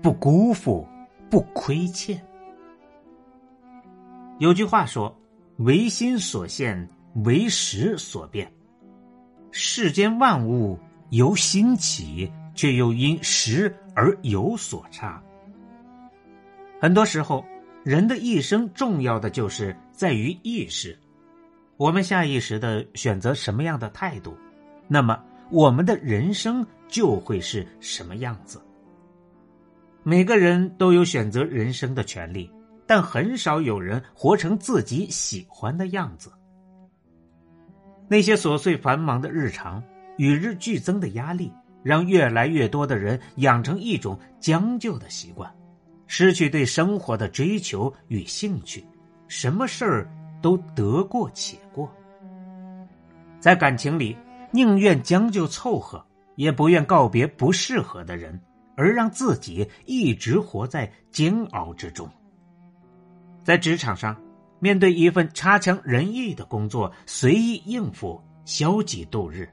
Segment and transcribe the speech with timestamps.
[0.00, 0.86] 不辜负，
[1.28, 2.20] 不亏欠。
[4.38, 5.16] 有句话说
[5.58, 6.88] ：“唯心所现，
[7.24, 8.50] 唯识所变。”
[9.50, 10.78] 世间万物
[11.10, 15.20] 由心起，却又因识而有所差。
[16.80, 17.44] 很多时候，
[17.82, 20.96] 人的一生重要的就是在于意识。
[21.76, 24.36] 我们下意识的选择什么样的态度，
[24.86, 28.60] 那么我们的人生就会是什么样子。
[30.08, 32.50] 每个人都有选择人生的权利，
[32.86, 36.32] 但很少有人活成自己喜欢的样子。
[38.08, 39.84] 那些琐碎繁忙的日常，
[40.16, 41.52] 与日俱增的压力，
[41.82, 45.54] 让越来越多的人养成一种将就的习惯，
[46.06, 48.82] 失去对生活的追求与兴趣，
[49.26, 51.86] 什么事儿都得过且过。
[53.38, 54.16] 在感情里，
[54.52, 56.02] 宁愿将就凑合，
[56.36, 58.40] 也不愿告别不适合的人。
[58.78, 62.08] 而让自己一直活在煎熬之中。
[63.42, 64.16] 在职场上，
[64.60, 69.44] 面对一份差强人意的工作，随意应付，消极度日；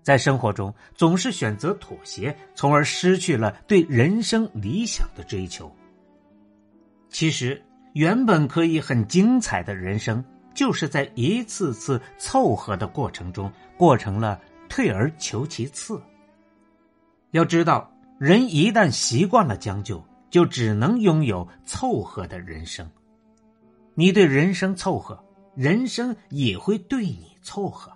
[0.00, 5.74] 在生活中，总是选择妥协，从而失去了对人生理想的追求。
[7.08, 7.60] 其实，
[7.94, 16.00] 原本可以很精彩的人生，就是在一次次凑合的过程中，过成了退而求其次。
[17.32, 17.92] 要知道。
[18.20, 22.86] 人一旦习惯了将就，就只能拥有凑合的人生。
[23.94, 25.18] 你对人生凑合，
[25.54, 27.90] 人生也会对你凑合。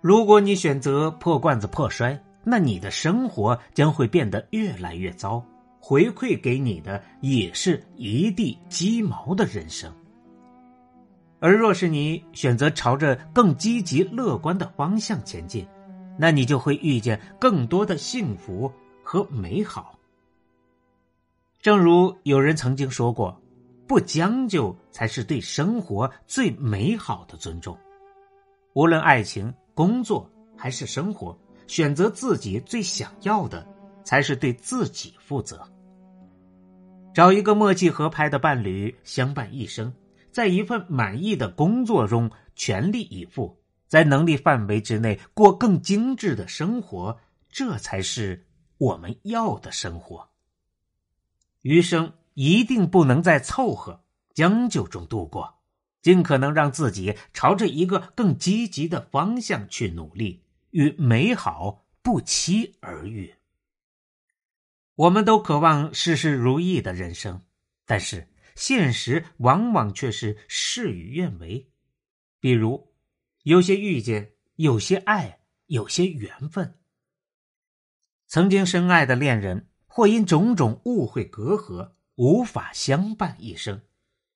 [0.00, 5.40] 如果你选择破罐子破摔，那你的生活将会变得越来越糟，
[5.78, 9.94] 回馈给你的也是一地鸡毛的人生。
[11.38, 15.64] 而若是你选择朝着更积极乐观的方向前进，
[16.18, 18.72] 那你就会遇见更多的幸福。
[19.14, 19.96] 和美好，
[21.62, 23.40] 正如有人曾经说过
[23.86, 27.78] ：“不将就才是对生活最美好的尊重。”
[28.74, 31.38] 无论爱情、工作还是生活，
[31.68, 33.64] 选择自己最想要的，
[34.02, 35.62] 才是对自己负责。
[37.14, 39.94] 找一个默契合拍的伴侣相伴一生，
[40.32, 47.16] 在一份满意的工作中全力以赴，在能力范围之内过更精致的生活，
[47.48, 48.44] 这才是。
[48.84, 50.28] 我们要的生活，
[51.62, 55.62] 余生一定不能在凑合、将就中度过，
[56.02, 63.34] 尽可能让自己朝着一个更积极的方向去努力，与美好不期而遇。
[64.96, 67.40] 我们都渴望事事如意的人生，
[67.86, 71.66] 但是现实往往却是事与愿违。
[72.38, 72.92] 比如，
[73.44, 76.78] 有些遇见，有些爱，有些缘分。
[78.34, 83.82] 曾经深爱的恋人，或因种种误会隔阂，无法相伴一生；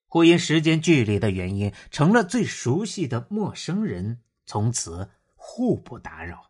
[0.07, 6.49] 或因时间距离的原因，成了最熟悉的陌生人，从此互不打扰。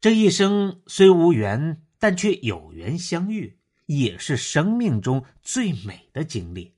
[0.00, 6.74] 这一生虽无缘，但却有缘相遇，也是生命中最美的经历。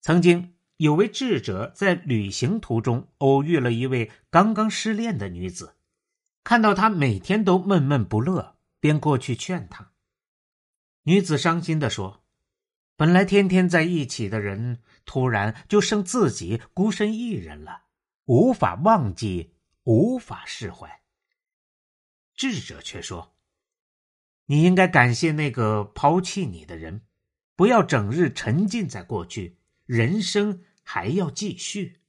[0.00, 5.73] 曾经有位智者在旅行途中偶遇了一位刚刚失恋的女子。
[6.44, 9.92] 看到他每天都闷闷不乐，便过去劝他。
[11.04, 12.22] 女子伤心的说
[12.96, 17.84] ：“本来天天在一起的人，突然就剩自己孤身一人了，
[18.26, 19.54] 无法忘记，
[19.84, 21.02] 无法释怀。”
[22.36, 23.34] 智者却说
[24.46, 27.06] ：“你应该感谢那个抛弃你的人，
[27.56, 32.00] 不要整日沉浸在过去，人生还要继续。”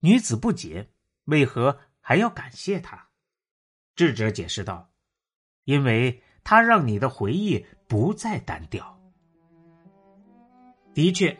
[0.00, 0.90] 女子不解，
[1.24, 3.09] 为何还要感谢他？
[3.96, 4.88] 智者解释道
[5.64, 8.98] ：“因为他让你的回忆不再单调。
[10.94, 11.36] 的确，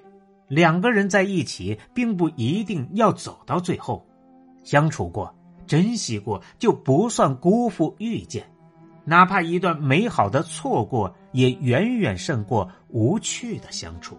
[0.49, 4.07] 两个人在一起，并不一定要走到最后。
[4.63, 5.35] 相处过，
[5.67, 8.47] 珍惜过，就不算辜负遇见。
[9.05, 14.17] 哪怕一段美好的错过，也远远胜过无趣的相处。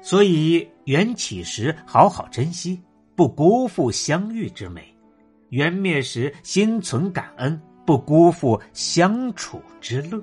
[0.00, 2.80] 所以，缘起时好好珍惜，
[3.16, 4.93] 不辜负相遇之美。
[5.54, 10.20] 缘灭时，心存感恩，不辜负相处之乐。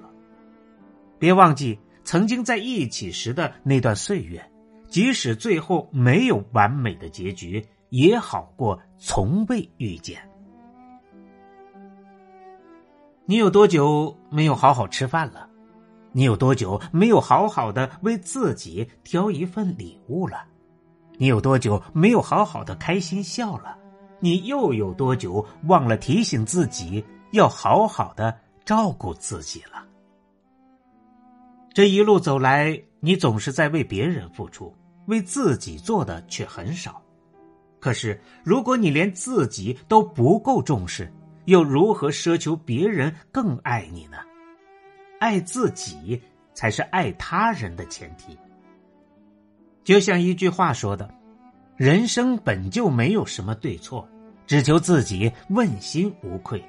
[1.18, 4.45] 别忘记曾经在一起时的那段岁月，
[4.89, 10.22] 即使最后没有完美的结局，也好过从未遇见。
[13.25, 15.48] 你有多久没有好好吃饭了？
[16.12, 20.44] 你有多久没有好好的为自己挑一份礼物了？
[21.18, 23.78] 你有多久没有好好的开心笑了？
[24.21, 28.33] 你又有多久忘了提醒自己要好好的
[28.63, 29.85] 照顾自己了？
[31.73, 34.73] 这一路走来，你总是在为别人付出，
[35.07, 37.01] 为自己做的却很少。
[37.79, 41.12] 可是，如果你连自己都不够重视，
[41.45, 44.18] 又如何奢求别人更爱你呢？
[45.19, 46.21] 爱自己
[46.53, 48.38] 才是爱他人的前提。
[49.83, 51.12] 就像一句话说的
[51.81, 54.07] ：“人生本就没有什么对错，
[54.45, 56.63] 只求自己问心无愧。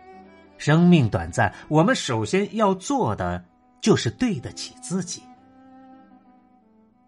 [0.57, 3.45] 生命短暂，我们首先要做的
[3.83, 5.23] 就是对得起自己。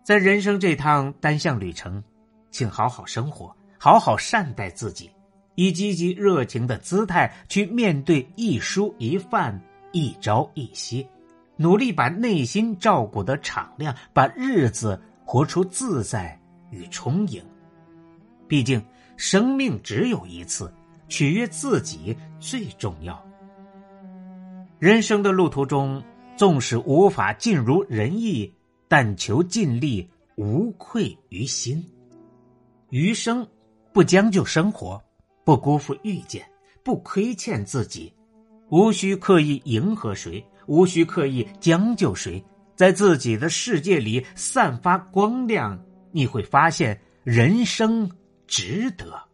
[0.03, 2.05] 在人生这趟单向旅程，
[2.51, 5.11] 请好好生活，好好善待自己，
[5.55, 9.59] 以积极热情的姿态去面对一蔬一饭、
[9.93, 11.09] 一朝一夕。”
[11.57, 17.43] 努力把内心照顾得敞亮，把日子活出自在与充盈。
[18.55, 18.81] 毕竟
[19.17, 20.73] 生命只有一次，
[21.09, 23.21] 取悦自己最重要。
[24.79, 26.01] 人生的路途中，
[26.37, 28.55] 纵使无法尽如人意，
[28.87, 31.85] 但求尽力，无愧于心。
[32.91, 33.45] 余生
[33.93, 35.03] 不将就生活，
[35.45, 36.49] 不辜负遇见，
[36.85, 38.13] 不亏欠自己，
[38.71, 40.41] 无需刻意迎合谁。
[40.69, 42.41] 无需刻意将就谁，
[42.77, 45.77] 在自己的世界里散发光亮，
[46.13, 48.09] 你会发现人生
[48.47, 49.34] 值得。